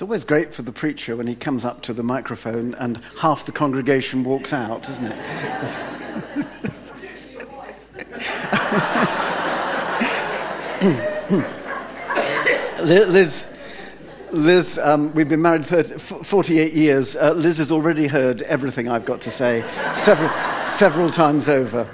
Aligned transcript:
It's 0.00 0.02
always 0.02 0.24
great 0.24 0.54
for 0.54 0.62
the 0.62 0.72
preacher 0.72 1.14
when 1.14 1.26
he 1.26 1.34
comes 1.34 1.62
up 1.62 1.82
to 1.82 1.92
the 1.92 2.02
microphone 2.02 2.72
and 2.76 3.02
half 3.18 3.44
the 3.44 3.52
congregation 3.52 4.24
walks 4.24 4.50
out, 4.50 4.88
isn't 4.88 5.04
it? 5.04 5.18
Liz, 12.82 13.44
Liz 14.32 14.78
um, 14.78 15.12
we've 15.12 15.28
been 15.28 15.42
married 15.42 15.66
for 15.66 15.84
48 15.84 16.72
years. 16.72 17.14
Uh, 17.14 17.34
Liz 17.34 17.58
has 17.58 17.70
already 17.70 18.06
heard 18.06 18.40
everything 18.40 18.88
I've 18.88 19.04
got 19.04 19.20
to 19.20 19.30
say 19.30 19.62
several, 19.92 20.30
several 20.66 21.10
times 21.10 21.46
over. 21.46 21.86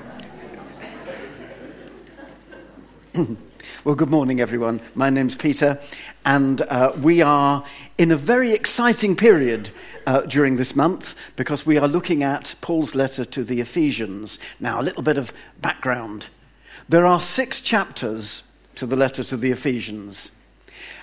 well, 3.84 3.96
good 3.96 4.10
morning, 4.10 4.40
everyone. 4.40 4.80
My 4.94 5.10
name's 5.10 5.34
Peter, 5.34 5.80
and 6.24 6.60
uh, 6.62 6.92
we 7.00 7.20
are 7.20 7.64
in 7.98 8.10
a 8.10 8.16
very 8.16 8.52
exciting 8.52 9.16
period 9.16 9.70
uh, 10.06 10.20
during 10.22 10.56
this 10.56 10.76
month 10.76 11.14
because 11.36 11.64
we 11.64 11.78
are 11.78 11.88
looking 11.88 12.22
at 12.22 12.54
Paul's 12.60 12.94
letter 12.94 13.24
to 13.24 13.42
the 13.42 13.60
Ephesians. 13.60 14.38
Now, 14.60 14.80
a 14.80 14.82
little 14.82 15.02
bit 15.02 15.16
of 15.16 15.32
background. 15.60 16.26
There 16.88 17.06
are 17.06 17.20
six 17.20 17.60
chapters 17.60 18.42
to 18.74 18.86
the 18.86 18.96
letter 18.96 19.24
to 19.24 19.36
the 19.36 19.50
Ephesians, 19.50 20.32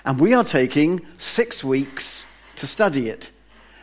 and 0.05 0.19
we 0.19 0.33
are 0.33 0.43
taking 0.43 1.01
six 1.17 1.63
weeks 1.63 2.27
to 2.57 2.67
study 2.67 3.09
it. 3.09 3.31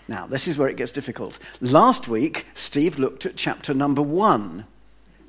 Now, 0.06 0.26
this 0.26 0.48
is 0.48 0.56
where 0.56 0.68
it 0.68 0.76
gets 0.76 0.92
difficult. 0.92 1.38
Last 1.60 2.08
week, 2.08 2.46
Steve 2.54 2.98
looked 2.98 3.26
at 3.26 3.36
chapter 3.36 3.74
number 3.74 4.02
one. 4.02 4.66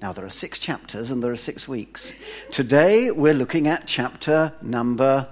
Now, 0.01 0.13
there 0.13 0.25
are 0.25 0.29
six 0.29 0.57
chapters 0.57 1.11
and 1.11 1.21
there 1.21 1.31
are 1.31 1.35
six 1.35 1.67
weeks. 1.67 2.15
Today, 2.49 3.11
we're 3.11 3.35
looking 3.35 3.67
at 3.67 3.85
chapter 3.85 4.53
number. 4.61 5.27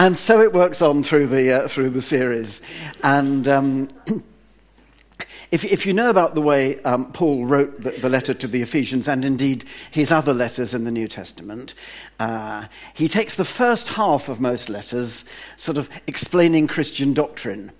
And 0.00 0.16
so 0.16 0.40
it 0.40 0.54
works 0.54 0.80
on 0.80 1.02
through 1.02 1.26
the, 1.26 1.52
uh, 1.52 1.68
through 1.68 1.90
the 1.90 2.00
series. 2.00 2.62
And 3.02 3.46
um, 3.46 3.88
if, 5.50 5.62
if, 5.62 5.84
you 5.84 5.92
know 5.92 6.08
about 6.08 6.34
the 6.34 6.40
way 6.40 6.80
um, 6.84 7.12
Paul 7.12 7.44
wrote 7.44 7.82
the, 7.82 7.90
the, 7.90 8.08
letter 8.08 8.32
to 8.32 8.46
the 8.46 8.62
Ephesians 8.62 9.08
and 9.08 9.26
indeed 9.26 9.66
his 9.90 10.10
other 10.10 10.32
letters 10.32 10.72
in 10.72 10.84
the 10.84 10.90
New 10.90 11.06
Testament, 11.06 11.74
uh, 12.18 12.64
he 12.94 13.08
takes 13.08 13.34
the 13.34 13.44
first 13.44 13.88
half 13.88 14.30
of 14.30 14.40
most 14.40 14.70
letters 14.70 15.26
sort 15.56 15.76
of 15.76 15.90
explaining 16.06 16.66
Christian 16.66 17.12
doctrine. 17.12 17.70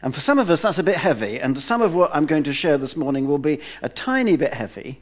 And 0.00 0.14
for 0.14 0.20
some 0.20 0.38
of 0.38 0.50
us, 0.50 0.62
that's 0.62 0.78
a 0.78 0.84
bit 0.84 0.96
heavy, 0.96 1.40
and 1.40 1.58
some 1.58 1.82
of 1.82 1.92
what 1.92 2.14
I'm 2.14 2.26
going 2.26 2.44
to 2.44 2.52
share 2.52 2.78
this 2.78 2.96
morning 2.96 3.26
will 3.26 3.38
be 3.38 3.58
a 3.82 3.88
tiny 3.88 4.36
bit 4.36 4.54
heavy. 4.54 5.00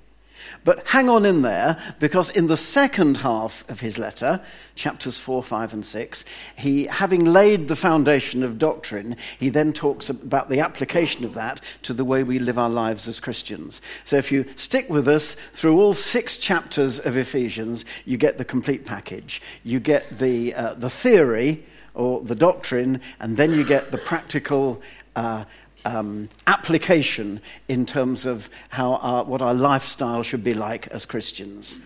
But 0.64 0.86
hang 0.88 1.08
on 1.08 1.24
in 1.24 1.42
there, 1.42 1.76
because 1.98 2.30
in 2.30 2.46
the 2.46 2.56
second 2.56 3.18
half 3.18 3.68
of 3.68 3.80
his 3.80 3.98
letter, 3.98 4.40
chapters 4.74 5.18
4, 5.18 5.42
5, 5.42 5.72
and 5.74 5.86
6, 5.86 6.24
he, 6.56 6.84
having 6.84 7.24
laid 7.24 7.68
the 7.68 7.76
foundation 7.76 8.42
of 8.42 8.58
doctrine, 8.58 9.16
he 9.38 9.48
then 9.48 9.72
talks 9.72 10.08
about 10.08 10.48
the 10.48 10.60
application 10.60 11.24
of 11.24 11.34
that 11.34 11.60
to 11.82 11.92
the 11.92 12.04
way 12.04 12.22
we 12.22 12.38
live 12.38 12.58
our 12.58 12.70
lives 12.70 13.08
as 13.08 13.20
Christians. 13.20 13.80
So 14.04 14.16
if 14.16 14.32
you 14.32 14.44
stick 14.56 14.88
with 14.88 15.08
us 15.08 15.34
through 15.34 15.80
all 15.80 15.92
six 15.92 16.36
chapters 16.36 16.98
of 16.98 17.16
Ephesians, 17.16 17.84
you 18.04 18.16
get 18.16 18.38
the 18.38 18.44
complete 18.44 18.84
package. 18.84 19.42
You 19.64 19.80
get 19.80 20.18
the, 20.18 20.54
uh, 20.54 20.74
the 20.74 20.90
theory 20.90 21.64
or 21.94 22.20
the 22.22 22.34
doctrine, 22.34 23.00
and 23.20 23.36
then 23.36 23.52
you 23.52 23.64
get 23.64 23.90
the 23.90 23.98
practical 23.98 24.80
uh, 25.14 25.44
um, 25.84 26.28
application 26.46 27.40
in 27.68 27.86
terms 27.86 28.26
of 28.26 28.48
how 28.68 28.94
our, 28.96 29.24
what 29.24 29.42
our 29.42 29.54
lifestyle 29.54 30.22
should 30.22 30.44
be 30.44 30.54
like 30.54 30.86
as 30.88 31.06
Christians. 31.06 31.78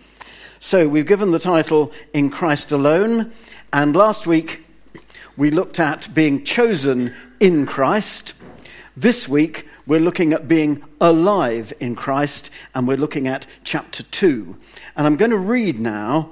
So 0.59 0.87
we've 0.87 1.05
given 1.05 1.31
the 1.31 1.39
title 1.39 1.91
In 2.13 2.29
Christ 2.29 2.71
Alone, 2.71 3.31
and 3.71 3.95
last 3.95 4.25
week 4.25 4.63
we 5.35 5.51
looked 5.51 5.79
at 5.79 6.13
being 6.13 6.43
chosen 6.43 7.13
in 7.39 7.65
Christ. 7.65 8.33
This 8.95 9.27
week 9.27 9.67
we're 9.85 9.99
looking 9.99 10.33
at 10.33 10.47
being 10.47 10.83
alive 10.99 11.71
in 11.79 11.95
Christ, 11.95 12.49
and 12.75 12.87
we're 12.87 12.97
looking 12.97 13.27
at 13.27 13.45
chapter 13.63 14.03
2. 14.03 14.55
And 14.95 15.07
I'm 15.07 15.15
going 15.15 15.31
to 15.31 15.37
read 15.37 15.79
now 15.79 16.31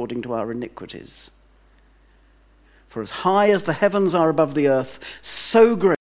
according 0.00 0.22
to 0.22 0.32
our 0.32 0.50
iniquities. 0.50 1.30
For 2.88 3.02
as 3.02 3.10
high 3.10 3.50
as 3.50 3.64
the 3.64 3.74
heavens 3.74 4.14
are 4.14 4.30
above 4.30 4.54
the 4.54 4.66
earth, 4.66 4.98
so 5.20 5.76
great 5.76 5.99